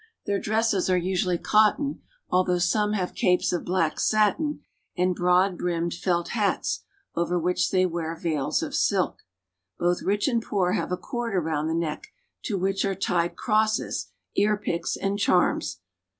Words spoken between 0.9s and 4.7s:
usually cotton, although some have capes of black satin